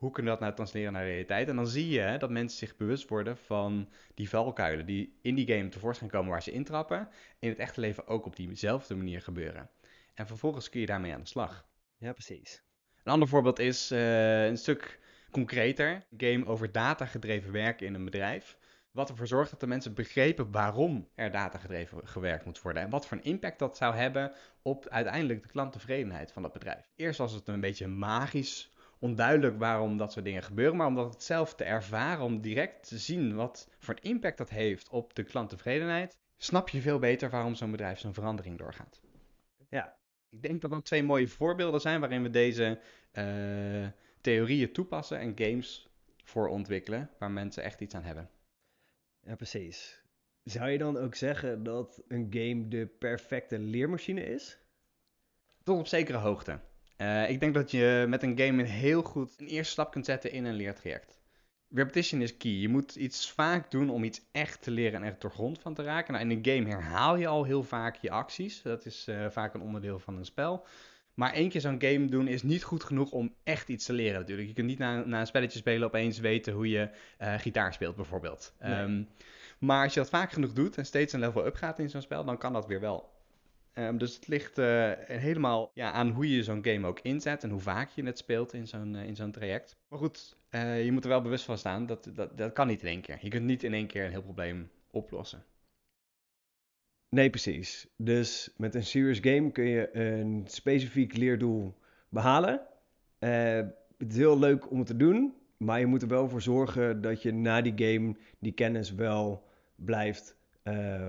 hoe 0.00 0.10
kunnen 0.10 0.32
we 0.32 0.38
dat 0.38 0.48
nou 0.48 0.54
transleren 0.54 0.92
naar 0.92 1.02
de 1.02 1.08
realiteit? 1.08 1.48
En 1.48 1.56
dan 1.56 1.66
zie 1.66 1.88
je 1.88 2.18
dat 2.18 2.30
mensen 2.30 2.58
zich 2.58 2.76
bewust 2.76 3.08
worden 3.08 3.36
van 3.36 3.88
die 4.14 4.28
valkuilen 4.28 4.86
die 4.86 5.18
in 5.22 5.34
die 5.34 5.46
game 5.46 5.68
tevoorschijn 5.68 6.10
komen 6.10 6.30
waar 6.30 6.42
ze 6.42 6.50
intrappen. 6.50 7.08
In 7.38 7.48
het 7.48 7.58
echte 7.58 7.80
leven 7.80 8.06
ook 8.06 8.26
op 8.26 8.36
diezelfde 8.36 8.94
manier 8.94 9.20
gebeuren. 9.20 9.70
En 10.14 10.26
vervolgens 10.26 10.68
kun 10.68 10.80
je 10.80 10.86
daarmee 10.86 11.12
aan 11.12 11.20
de 11.20 11.26
slag. 11.26 11.66
Ja, 11.98 12.12
precies. 12.12 12.62
Een 13.04 13.12
ander 13.12 13.28
voorbeeld 13.28 13.58
is 13.58 13.92
uh, 13.92 14.46
een 14.46 14.56
stuk 14.56 14.98
concreter. 15.30 16.06
Een 16.10 16.20
game 16.20 16.46
over 16.46 16.72
datagedreven 16.72 17.52
werken 17.52 17.86
in 17.86 17.94
een 17.94 18.04
bedrijf. 18.04 18.58
Wat 18.90 19.08
ervoor 19.08 19.26
zorgt 19.26 19.50
dat 19.50 19.60
de 19.60 19.66
mensen 19.66 19.94
begrepen 19.94 20.50
waarom 20.50 21.08
er 21.14 21.30
datagedreven 21.30 22.08
gewerkt 22.08 22.44
moet 22.44 22.62
worden. 22.62 22.82
En 22.82 22.90
wat 22.90 23.06
voor 23.06 23.16
een 23.16 23.24
impact 23.24 23.58
dat 23.58 23.76
zou 23.76 23.94
hebben 23.94 24.32
op 24.62 24.88
uiteindelijk 24.88 25.42
de 25.42 25.48
klanttevredenheid 25.48 26.32
van 26.32 26.42
dat 26.42 26.52
bedrijf. 26.52 26.90
Eerst 26.96 27.18
was 27.18 27.32
het 27.32 27.48
een 27.48 27.60
beetje 27.60 27.86
magisch 27.86 28.70
onduidelijk 29.00 29.58
waarom 29.58 29.96
dat 29.96 30.12
soort 30.12 30.24
dingen 30.24 30.42
gebeuren, 30.42 30.76
maar 30.76 30.86
om 30.86 30.94
dat 30.94 31.22
zelf 31.22 31.54
te 31.54 31.64
ervaren, 31.64 32.24
om 32.24 32.40
direct 32.40 32.88
te 32.88 32.98
zien 32.98 33.34
wat 33.34 33.68
voor 33.78 33.94
een 33.94 34.10
impact 34.10 34.38
dat 34.38 34.50
heeft 34.50 34.88
op 34.88 35.14
de 35.14 35.22
klanttevredenheid, 35.22 36.18
snap 36.36 36.68
je 36.68 36.80
veel 36.80 36.98
beter 36.98 37.30
waarom 37.30 37.54
zo'n 37.54 37.70
bedrijf 37.70 37.98
zo'n 37.98 38.14
verandering 38.14 38.58
doorgaat. 38.58 39.00
Ja, 39.68 39.96
ik 40.30 40.42
denk 40.42 40.60
dat 40.60 40.70
dat 40.70 40.84
twee 40.84 41.02
mooie 41.02 41.28
voorbeelden 41.28 41.80
zijn 41.80 42.00
waarin 42.00 42.22
we 42.22 42.30
deze 42.30 42.80
uh, 43.12 43.88
theorieën 44.20 44.72
toepassen 44.72 45.18
en 45.18 45.32
games 45.38 45.88
voor 46.24 46.48
ontwikkelen 46.48 47.10
waar 47.18 47.30
mensen 47.30 47.62
echt 47.62 47.80
iets 47.80 47.94
aan 47.94 48.02
hebben. 48.02 48.30
Ja, 49.20 49.34
precies. 49.34 50.02
Zou 50.42 50.70
je 50.70 50.78
dan 50.78 50.96
ook 50.96 51.14
zeggen 51.14 51.62
dat 51.62 52.02
een 52.08 52.26
game 52.30 52.68
de 52.68 52.86
perfecte 52.86 53.58
leermachine 53.58 54.24
is? 54.24 54.58
Tot 55.62 55.78
op 55.78 55.86
zekere 55.86 56.18
hoogte. 56.18 56.60
Uh, 57.00 57.30
ik 57.30 57.40
denk 57.40 57.54
dat 57.54 57.70
je 57.70 58.04
met 58.08 58.22
een 58.22 58.38
game 58.38 58.62
een 58.62 58.68
heel 58.68 59.02
goed 59.02 59.34
een 59.38 59.46
eerste 59.46 59.72
stap 59.72 59.90
kunt 59.90 60.04
zetten 60.04 60.32
in 60.32 60.44
een 60.44 60.54
leertraject. 60.54 61.20
Repetition 61.74 62.20
is 62.20 62.36
key. 62.36 62.52
Je 62.52 62.68
moet 62.68 62.96
iets 62.96 63.30
vaak 63.30 63.70
doen 63.70 63.90
om 63.90 64.04
iets 64.04 64.20
echt 64.32 64.62
te 64.62 64.70
leren 64.70 65.02
en 65.02 65.08
echt 65.08 65.20
door 65.20 65.30
grond 65.30 65.58
van 65.58 65.74
te 65.74 65.82
raken. 65.82 66.12
Nou, 66.12 66.28
in 66.28 66.36
een 66.36 66.54
game 66.54 66.68
herhaal 66.68 67.16
je 67.16 67.26
al 67.26 67.44
heel 67.44 67.62
vaak 67.62 67.96
je 67.96 68.10
acties. 68.10 68.62
Dat 68.62 68.86
is 68.86 69.06
uh, 69.08 69.26
vaak 69.30 69.54
een 69.54 69.60
onderdeel 69.60 69.98
van 69.98 70.16
een 70.16 70.24
spel. 70.24 70.66
Maar 71.14 71.32
één 71.32 71.48
keer 71.48 71.60
zo'n 71.60 71.82
game 71.82 72.04
doen 72.04 72.28
is 72.28 72.42
niet 72.42 72.62
goed 72.62 72.84
genoeg 72.84 73.10
om 73.10 73.34
echt 73.42 73.68
iets 73.68 73.84
te 73.84 73.92
leren 73.92 74.20
natuurlijk. 74.20 74.48
Je 74.48 74.54
kunt 74.54 74.66
niet 74.66 74.78
na, 74.78 75.04
na 75.04 75.20
een 75.20 75.26
spelletje 75.26 75.58
spelen 75.58 75.86
opeens 75.88 76.18
weten 76.18 76.52
hoe 76.52 76.68
je 76.68 76.90
uh, 77.20 77.34
gitaar 77.34 77.72
speelt 77.72 77.96
bijvoorbeeld. 77.96 78.54
Nee. 78.60 78.72
Ehm, 78.72 79.02
maar 79.58 79.84
als 79.84 79.94
je 79.94 80.00
dat 80.00 80.08
vaak 80.08 80.32
genoeg 80.32 80.52
doet 80.52 80.76
en 80.76 80.86
steeds 80.86 81.12
een 81.12 81.20
level 81.20 81.46
up 81.46 81.54
gaat 81.54 81.78
in 81.78 81.90
zo'n 81.90 82.02
spel, 82.02 82.24
dan 82.24 82.38
kan 82.38 82.52
dat 82.52 82.66
weer 82.66 82.80
wel. 82.80 83.19
Ehm, 83.72 83.96
dus 83.96 84.14
het 84.14 84.28
ligt 84.28 84.58
uh, 84.58 84.92
helemaal 85.02 85.70
ja, 85.74 85.92
aan 85.92 86.10
hoe 86.10 86.30
je 86.30 86.42
zo'n 86.42 86.64
game 86.64 86.86
ook 86.86 87.00
inzet 87.00 87.42
en 87.42 87.50
hoe 87.50 87.60
vaak 87.60 87.88
je 87.88 88.04
het 88.04 88.18
speelt 88.18 88.52
in 88.52 88.66
zo'n 88.66 88.94
uh, 88.94 89.04
in 89.04 89.16
zo'n 89.16 89.30
traject. 89.30 89.76
Maar 89.88 89.98
goed, 89.98 90.36
uh, 90.50 90.84
je 90.84 90.92
moet 90.92 91.04
er 91.04 91.10
wel 91.10 91.22
bewust 91.22 91.44
van 91.44 91.58
staan, 91.58 91.86
dat, 91.86 92.10
dat, 92.14 92.38
dat 92.38 92.52
kan 92.52 92.66
niet 92.66 92.82
in 92.82 92.88
één 92.88 93.00
keer. 93.00 93.18
Je 93.20 93.28
kunt 93.28 93.44
niet 93.44 93.62
in 93.62 93.74
één 93.74 93.86
keer 93.86 94.04
een 94.04 94.10
heel 94.10 94.22
probleem 94.22 94.70
oplossen. 94.90 95.44
Nee, 97.08 97.30
precies. 97.30 97.86
Dus 97.96 98.54
met 98.56 98.74
een 98.74 98.84
serious 98.84 99.18
game 99.20 99.50
kun 99.50 99.64
je 99.64 99.96
een 99.96 100.44
specifiek 100.46 101.16
leerdoel 101.16 101.74
behalen. 102.08 102.66
het 103.18 104.08
is 104.08 104.16
heel 104.16 104.38
leuk 104.38 104.70
om 104.70 104.78
het 104.78 104.86
te 104.86 104.96
doen, 104.96 105.34
maar 105.56 105.80
je 105.80 105.86
moet 105.86 106.02
er 106.02 106.08
wel 106.08 106.28
voor 106.28 106.42
zorgen 106.42 107.00
dat 107.00 107.22
je 107.22 107.32
na 107.32 107.60
die 107.60 107.72
game 107.76 108.16
die 108.38 108.52
kennis 108.52 108.94
wel 108.94 109.48
blijft 109.74 110.36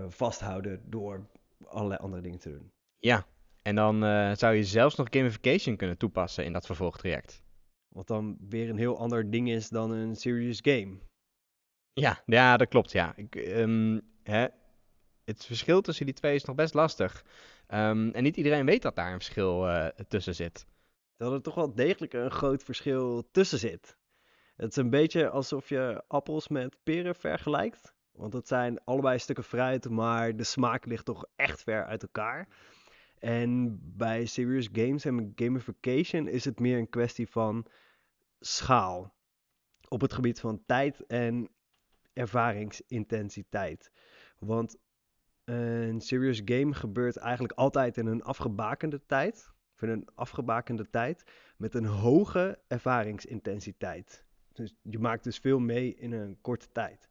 vasthouden 0.07 0.81
door 0.89 1.29
allerlei 1.67 1.99
andere 1.99 2.21
dingen 2.21 2.39
te 2.39 2.49
doen. 2.49 2.71
Ja, 2.97 3.25
en 3.61 3.75
dan 3.75 4.03
uh, 4.03 4.35
zou 4.35 4.55
je 4.55 4.63
zelfs 4.63 4.95
nog 4.95 5.07
gamification 5.09 5.75
kunnen 5.75 5.97
toepassen 5.97 6.45
in 6.45 6.53
dat 6.53 6.65
vervolgtraject. 6.65 7.43
Wat 7.87 8.07
dan 8.07 8.37
weer 8.49 8.69
een 8.69 8.77
heel 8.77 8.97
ander 8.97 9.31
ding 9.31 9.49
is 9.49 9.69
dan 9.69 9.91
een 9.91 10.15
serious 10.15 10.59
game. 10.61 10.99
Ja, 11.93 12.23
ja 12.25 12.57
dat 12.57 12.67
klopt, 12.67 12.91
ja. 12.91 13.15
Ik, 13.15 13.35
um, 13.35 14.01
hè, 14.23 14.47
het 15.23 15.45
verschil 15.45 15.81
tussen 15.81 16.05
die 16.05 16.15
twee 16.15 16.35
is 16.35 16.43
nog 16.43 16.55
best 16.55 16.73
lastig. 16.73 17.25
Um, 17.67 18.11
en 18.11 18.23
niet 18.23 18.37
iedereen 18.37 18.65
weet 18.65 18.81
dat 18.81 18.95
daar 18.95 19.13
een 19.13 19.21
verschil 19.21 19.67
uh, 19.67 19.87
tussen 19.87 20.35
zit. 20.35 20.65
Dat 21.17 21.31
er 21.31 21.41
toch 21.41 21.55
wel 21.55 21.75
degelijk 21.75 22.13
een 22.13 22.31
groot 22.31 22.63
verschil 22.63 23.29
tussen 23.31 23.59
zit. 23.59 23.97
Het 24.55 24.69
is 24.69 24.75
een 24.75 24.89
beetje 24.89 25.29
alsof 25.29 25.69
je 25.69 26.03
appels 26.07 26.47
met 26.47 26.77
peren 26.83 27.15
vergelijkt. 27.15 27.93
Want 28.11 28.33
het 28.33 28.47
zijn 28.47 28.83
allebei 28.83 29.19
stukken 29.19 29.43
fruit, 29.43 29.89
maar 29.89 30.35
de 30.35 30.43
smaak 30.43 30.85
ligt 30.85 31.05
toch 31.05 31.25
echt 31.35 31.63
ver 31.63 31.85
uit 31.85 32.01
elkaar. 32.01 32.47
En 33.19 33.79
bij 33.97 34.25
serious 34.25 34.69
games 34.71 35.05
en 35.05 35.31
gamification 35.35 36.27
is 36.27 36.45
het 36.45 36.59
meer 36.59 36.77
een 36.77 36.89
kwestie 36.89 37.29
van 37.29 37.65
schaal. 38.39 39.13
Op 39.87 40.01
het 40.01 40.13
gebied 40.13 40.39
van 40.39 40.63
tijd 40.65 41.05
en 41.05 41.49
ervaringsintensiteit. 42.13 43.91
Want 44.39 44.77
een 45.43 46.01
serious 46.01 46.41
game 46.45 46.73
gebeurt 46.73 47.17
eigenlijk 47.17 47.53
altijd 47.53 47.97
in 47.97 48.05
een 48.05 48.23
afgebakende 48.23 49.05
tijd. 49.05 49.51
Of 49.73 49.81
in 49.81 49.89
een 49.89 50.07
afgebakende 50.15 50.89
tijd 50.89 51.23
met 51.57 51.75
een 51.75 51.85
hoge 51.85 52.59
ervaringsintensiteit. 52.67 54.25
Dus 54.53 54.75
je 54.81 54.99
maakt 54.99 55.23
dus 55.23 55.37
veel 55.37 55.59
mee 55.59 55.95
in 55.95 56.11
een 56.11 56.37
korte 56.41 56.71
tijd. 56.71 57.09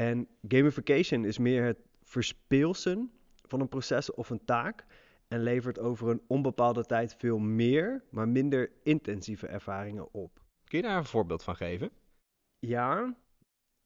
En 0.00 0.28
gamification 0.48 1.24
is 1.24 1.38
meer 1.38 1.64
het 1.64 1.78
verspeelsen 2.02 3.10
van 3.42 3.60
een 3.60 3.68
proces 3.68 4.12
of 4.12 4.30
een 4.30 4.44
taak 4.44 4.84
en 5.28 5.42
levert 5.42 5.78
over 5.78 6.08
een 6.08 6.22
onbepaalde 6.26 6.84
tijd 6.84 7.14
veel 7.18 7.38
meer, 7.38 8.04
maar 8.10 8.28
minder 8.28 8.70
intensieve 8.82 9.46
ervaringen 9.46 10.12
op. 10.14 10.40
Kun 10.64 10.78
je 10.78 10.84
daar 10.84 10.96
een 10.96 11.04
voorbeeld 11.04 11.42
van 11.42 11.56
geven? 11.56 11.90
Ja, 12.58 13.16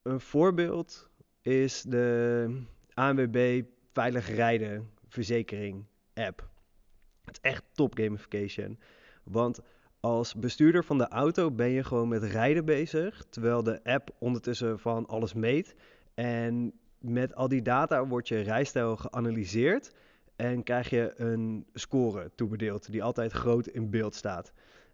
een 0.03 0.21
voorbeeld 0.21 1.11
is 1.41 1.83
de 1.83 2.65
ANWB 2.95 3.63
Veilig 3.93 4.29
Rijden 4.29 4.91
Verzekering 5.09 5.85
app. 6.15 6.49
Het 7.25 7.39
is 7.43 7.51
echt 7.51 7.65
top 7.73 7.95
gamification. 7.95 8.79
Want 9.25 9.61
als 10.01 10.35
bestuurder 10.35 10.85
van 10.85 10.99
de 10.99 11.09
auto 11.09 11.51
ben 11.51 11.71
je 11.71 11.85
gewoon 11.85 12.09
met 12.09 12.23
rijden 12.23 12.65
bezig, 12.65 13.25
terwijl 13.29 13.63
de 13.63 13.85
app 13.85 14.11
ondertussen 14.19 14.79
van 14.79 15.07
alles 15.07 15.35
meet. 15.35 15.75
En 16.15 16.73
met 16.99 17.35
al 17.35 17.49
die 17.49 17.63
data 17.63 18.07
wordt 18.07 18.29
je 18.29 18.41
rijstijl 18.41 18.97
geanalyseerd 18.97 19.93
en 20.37 20.63
krijg 20.63 20.91
je 20.91 21.13
een 21.17 21.67
score 21.73 22.31
toebedeeld 22.35 22.93
die 22.93 23.03
altijd 23.03 23.33
groot 23.33 23.67
in 23.67 23.91
beeld 23.91 24.15
staat. 24.15 24.53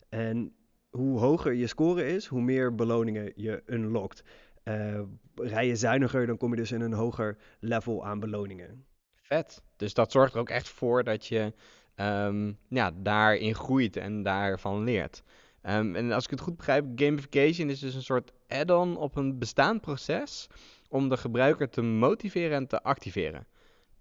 En 0.08 0.54
hoe 0.90 1.18
hoger 1.18 1.52
je 1.52 1.66
score 1.66 2.06
is, 2.06 2.26
hoe 2.26 2.40
meer 2.40 2.75
beloningen 2.75 3.32
je 3.35 3.62
unlockt. 3.66 4.23
Uh, 4.64 5.00
rij 5.35 5.66
je 5.66 5.76
zuiniger, 5.76 6.26
dan 6.26 6.37
kom 6.37 6.50
je 6.50 6.56
dus 6.56 6.73
in 6.73 6.80
een 6.80 6.92
hoger 6.92 7.37
level 7.61 8.06
aan 8.06 8.20
beloningen. 8.20 8.85
Vet. 9.14 9.62
Dus 9.76 9.94
dat 9.94 10.12
zorgt 10.12 10.35
er 10.35 10.40
ook 10.40 10.49
echt 10.49 10.68
voor 10.68 11.04
dat 11.04 11.26
je 11.26 11.52
um, 11.96 12.58
ja, 12.68 12.90
daarin 12.96 13.54
groeit 13.54 13.96
en 13.96 14.23
daarvan 14.23 14.85
leert. 14.85 15.23
Um, 15.62 15.96
en 15.96 16.12
als 16.12 16.25
ik 16.25 16.30
het 16.30 16.40
goed 16.40 16.56
begrijp, 16.56 16.85
gamification 16.94 17.70
is 17.70 17.78
dus 17.78 17.94
een 17.94 18.02
soort 18.02 18.32
add-on 18.49 18.96
op 18.96 19.16
een 19.16 19.38
bestaand 19.38 19.80
proces 19.80 20.49
om 20.88 21.09
de 21.09 21.16
gebruiker 21.16 21.69
te 21.69 21.83
motiveren 21.83 22.57
en 22.57 22.66
te 22.66 22.83
activeren. 22.83 23.47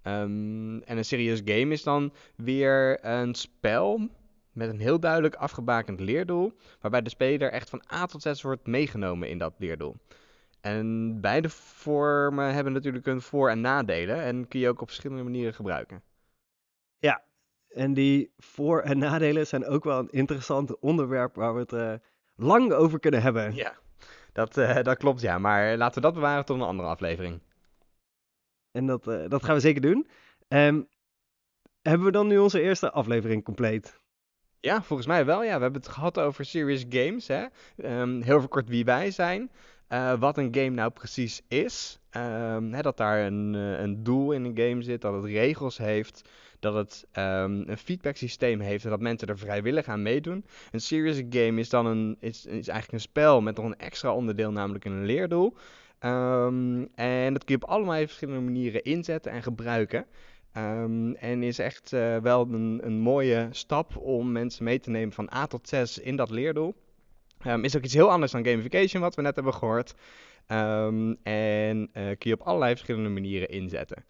Um, 0.03 0.81
en 0.81 0.97
een 0.97 1.05
serious 1.05 1.41
game 1.45 1.73
is 1.73 1.83
dan 1.83 2.13
weer 2.35 3.05
een 3.05 3.33
spel 3.33 4.09
met 4.51 4.69
een 4.69 4.79
heel 4.79 4.99
duidelijk 4.99 5.35
afgebakend 5.35 5.99
leerdoel, 5.99 6.53
waarbij 6.79 7.01
de 7.01 7.09
speler 7.09 7.51
echt 7.51 7.69
van 7.69 7.83
A 7.93 8.05
tot 8.05 8.21
Z 8.21 8.41
wordt 8.41 8.67
meegenomen 8.67 9.29
in 9.29 9.37
dat 9.37 9.53
leerdoel. 9.57 9.95
En 10.61 11.21
beide 11.21 11.49
vormen 11.49 12.53
hebben 12.53 12.73
natuurlijk 12.73 13.05
hun 13.05 13.21
voor- 13.21 13.49
en 13.49 13.61
nadelen 13.61 14.21
en 14.21 14.47
kun 14.47 14.59
je 14.59 14.69
ook 14.69 14.81
op 14.81 14.87
verschillende 14.87 15.23
manieren 15.23 15.53
gebruiken. 15.53 16.03
Ja, 16.97 17.23
en 17.67 17.93
die 17.93 18.33
voor- 18.37 18.81
en 18.81 18.97
nadelen 18.97 19.47
zijn 19.47 19.65
ook 19.65 19.83
wel 19.83 19.99
een 19.99 20.09
interessant 20.09 20.79
onderwerp 20.79 21.35
waar 21.35 21.53
we 21.53 21.59
het 21.59 21.73
uh, 21.73 21.93
lang 22.35 22.71
over 22.71 22.99
kunnen 22.99 23.21
hebben. 23.21 23.55
Ja, 23.55 23.75
dat, 24.35 24.57
uh, 24.57 24.81
dat 24.89 24.97
klopt 24.97 25.21
ja, 25.21 25.37
maar 25.37 25.77
laten 25.77 25.95
we 25.95 26.01
dat 26.01 26.13
bewaren 26.13 26.45
tot 26.45 26.57
een 26.57 26.65
andere 26.65 26.89
aflevering. 26.89 27.41
En 28.71 28.85
dat, 28.85 29.07
uh, 29.07 29.29
dat 29.29 29.43
gaan 29.43 29.55
we 29.55 29.61
zeker 29.61 29.81
doen. 29.81 30.07
Um, 30.47 30.87
hebben 31.81 32.05
we 32.05 32.11
dan 32.11 32.27
nu 32.27 32.37
onze 32.37 32.61
eerste 32.61 32.91
aflevering 32.91 33.43
compleet? 33.43 33.99
Ja, 34.59 34.83
volgens 34.83 35.07
mij 35.07 35.25
wel. 35.25 35.43
Ja, 35.43 35.55
we 35.55 35.61
hebben 35.61 35.81
het 35.81 35.91
gehad 35.91 36.19
over 36.19 36.45
serious 36.45 36.85
games. 36.89 37.27
Hè? 37.27 37.45
Um, 38.01 38.21
heel 38.21 38.39
veel 38.39 38.47
kort 38.47 38.69
wie 38.69 38.85
wij 38.85 39.11
zijn. 39.11 39.51
Uh, 39.89 40.19
wat 40.19 40.37
een 40.37 40.55
game 40.55 40.69
nou 40.69 40.91
precies 40.91 41.41
is. 41.47 41.99
Hè, 42.09 42.81
dat 42.81 42.97
daar 42.97 43.25
een, 43.25 43.53
uh, 43.53 43.79
een 43.79 44.03
doel 44.03 44.31
in 44.31 44.43
een 44.43 44.57
game 44.57 44.81
zit, 44.81 45.01
dat 45.01 45.13
het 45.13 45.25
regels 45.25 45.77
heeft, 45.77 46.29
dat 46.59 46.73
het 46.73 47.07
um, 47.13 47.69
een 47.69 47.77
feedback 47.77 48.15
systeem 48.15 48.59
heeft 48.59 48.83
en 48.83 48.89
dat 48.89 48.99
mensen 48.99 49.27
er 49.27 49.37
vrijwillig 49.37 49.87
aan 49.87 50.01
meedoen. 50.01 50.45
Een 50.71 50.81
serious 50.81 51.21
game 51.29 51.59
is 51.59 51.69
dan 51.69 51.85
een, 51.85 52.17
is, 52.19 52.45
eigenlijk 52.45 52.91
een 52.91 52.99
spel 52.99 53.41
met 53.41 53.55
nog 53.55 53.65
een 53.65 53.77
extra 53.77 54.13
onderdeel, 54.13 54.51
namelijk 54.51 54.85
een 54.85 55.05
leerdoel. 55.05 55.55
Um, 55.99 56.87
en 56.95 57.33
dat 57.33 57.43
kun 57.43 57.55
je 57.55 57.61
op 57.61 57.69
allerlei 57.69 58.05
verschillende 58.05 58.41
manieren 58.41 58.83
inzetten 58.83 59.31
en 59.31 59.43
gebruiken. 59.43 60.05
En 61.19 61.43
is 61.43 61.59
echt 61.59 61.91
uh, 61.91 62.17
wel 62.17 62.47
een, 62.51 62.79
een 62.83 62.99
mooie 62.99 63.47
stap 63.51 63.97
om 63.97 64.31
mensen 64.31 64.63
mee 64.63 64.79
te 64.79 64.89
nemen 64.89 65.13
van 65.13 65.29
A 65.33 65.47
tot 65.47 65.67
6 65.67 65.99
in 65.99 66.15
dat 66.15 66.29
leerdoel. 66.29 66.75
Um, 67.47 67.63
is 67.63 67.75
ook 67.75 67.83
iets 67.83 67.93
heel 67.93 68.11
anders 68.11 68.31
dan 68.31 68.45
gamification, 68.45 69.01
wat 69.01 69.15
we 69.15 69.21
net 69.21 69.35
hebben 69.35 69.53
gehoord. 69.53 69.93
Um, 70.47 71.17
en 71.23 71.77
uh, 71.77 71.87
kun 71.93 72.29
je 72.29 72.33
op 72.33 72.41
allerlei 72.41 72.71
verschillende 72.71 73.09
manieren 73.09 73.49
inzetten. 73.49 74.05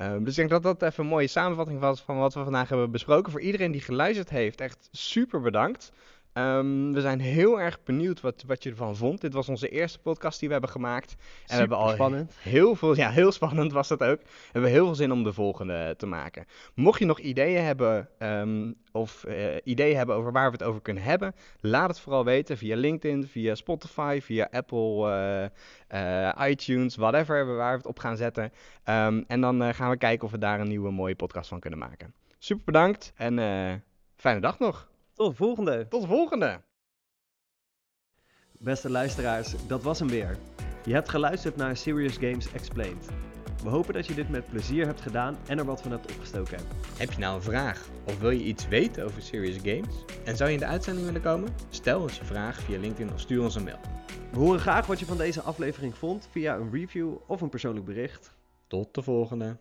Um, 0.00 0.24
dus 0.24 0.38
ik 0.38 0.48
denk 0.48 0.62
dat 0.62 0.62
dat 0.62 0.90
even 0.90 1.04
een 1.04 1.10
mooie 1.10 1.26
samenvatting 1.26 1.80
was 1.80 2.00
van 2.00 2.18
wat 2.18 2.34
we 2.34 2.42
vandaag 2.42 2.68
hebben 2.68 2.90
besproken. 2.90 3.32
Voor 3.32 3.40
iedereen 3.40 3.72
die 3.72 3.80
geluisterd 3.80 4.30
heeft, 4.30 4.60
echt 4.60 4.88
super 4.92 5.40
bedankt. 5.40 5.92
Um, 6.38 6.92
we 6.92 7.00
zijn 7.00 7.20
heel 7.20 7.60
erg 7.60 7.82
benieuwd 7.82 8.20
wat, 8.20 8.44
wat 8.46 8.62
je 8.62 8.70
ervan 8.70 8.96
vond. 8.96 9.20
Dit 9.20 9.32
was 9.32 9.48
onze 9.48 9.68
eerste 9.68 9.98
podcast 9.98 10.38
die 10.38 10.48
we 10.48 10.54
hebben 10.54 10.72
gemaakt. 10.72 11.10
En 11.10 11.18
Super 11.18 11.54
we 11.54 11.60
hebben 11.60 11.78
al 11.78 11.88
spannend. 11.88 12.36
heel 12.40 12.74
veel, 12.74 12.96
ja, 12.96 13.10
heel 13.10 13.32
spannend 13.32 13.72
was 13.72 13.88
dat 13.88 14.02
ook. 14.02 14.20
We 14.22 14.28
hebben 14.52 14.70
heel 14.70 14.84
veel 14.84 14.94
zin 14.94 15.12
om 15.12 15.24
de 15.24 15.32
volgende 15.32 15.94
te 15.96 16.06
maken. 16.06 16.46
Mocht 16.74 16.98
je 16.98 17.04
nog 17.04 17.18
ideeën 17.18 17.62
hebben 17.62 18.08
um, 18.18 18.74
of 18.92 19.24
uh, 19.28 19.56
ideeën 19.64 19.96
hebben 19.96 20.16
over 20.16 20.32
waar 20.32 20.50
we 20.50 20.56
het 20.56 20.66
over 20.66 20.80
kunnen 20.80 21.02
hebben, 21.02 21.34
laat 21.60 21.88
het 21.88 22.00
vooral 22.00 22.24
weten 22.24 22.56
via 22.56 22.76
LinkedIn, 22.76 23.26
via 23.26 23.54
Spotify, 23.54 24.18
via 24.22 24.48
Apple, 24.50 25.50
uh, 25.90 26.30
uh, 26.36 26.48
iTunes, 26.50 26.96
whatever, 26.96 27.56
waar 27.56 27.70
we 27.70 27.76
het 27.76 27.86
op 27.86 27.98
gaan 27.98 28.16
zetten. 28.16 28.52
Um, 28.84 29.24
en 29.26 29.40
dan 29.40 29.74
gaan 29.74 29.90
we 29.90 29.96
kijken 29.96 30.24
of 30.24 30.30
we 30.30 30.38
daar 30.38 30.60
een 30.60 30.68
nieuwe 30.68 30.90
mooie 30.90 31.16
podcast 31.16 31.48
van 31.48 31.60
kunnen 31.60 31.78
maken. 31.78 32.14
Super 32.38 32.64
bedankt 32.64 33.12
en 33.16 33.82
fijne 34.16 34.40
dag 34.40 34.58
nog. 34.58 34.92
Tot 35.14 35.30
de 35.30 35.36
volgende. 35.36 35.86
Tot 35.88 36.00
de 36.00 36.06
volgende. 36.06 36.60
Beste 38.58 38.90
luisteraars, 38.90 39.54
dat 39.66 39.82
was 39.82 39.98
hem 39.98 40.08
weer. 40.08 40.38
Je 40.84 40.92
hebt 40.92 41.08
geluisterd 41.08 41.56
naar 41.56 41.76
Serious 41.76 42.16
Games 42.16 42.52
Explained. 42.52 43.06
We 43.62 43.68
hopen 43.68 43.94
dat 43.94 44.06
je 44.06 44.14
dit 44.14 44.28
met 44.28 44.48
plezier 44.48 44.86
hebt 44.86 45.00
gedaan 45.00 45.36
en 45.46 45.58
er 45.58 45.64
wat 45.64 45.82
van 45.82 45.90
hebt 45.90 46.12
opgestoken. 46.12 46.58
Heb 46.96 47.12
je 47.12 47.18
nou 47.18 47.34
een 47.34 47.42
vraag 47.42 47.88
of 48.06 48.18
wil 48.18 48.30
je 48.30 48.44
iets 48.44 48.68
weten 48.68 49.04
over 49.04 49.22
Serious 49.22 49.56
Games? 49.56 50.04
En 50.24 50.36
zou 50.36 50.48
je 50.48 50.54
in 50.54 50.60
de 50.60 50.66
uitzending 50.66 51.06
willen 51.06 51.22
komen? 51.22 51.54
Stel 51.70 52.00
ons 52.00 52.18
je 52.18 52.24
vraag 52.24 52.60
via 52.60 52.78
LinkedIn 52.78 53.12
of 53.12 53.20
stuur 53.20 53.42
ons 53.42 53.54
een 53.54 53.64
mail. 53.64 53.80
We 54.32 54.38
horen 54.38 54.60
graag 54.60 54.86
wat 54.86 54.98
je 54.98 55.06
van 55.06 55.16
deze 55.16 55.40
aflevering 55.40 55.94
vond 55.96 56.28
via 56.30 56.56
een 56.56 56.70
review 56.70 57.14
of 57.26 57.40
een 57.40 57.48
persoonlijk 57.48 57.86
bericht. 57.86 58.34
Tot 58.66 58.94
de 58.94 59.02
volgende. 59.02 59.56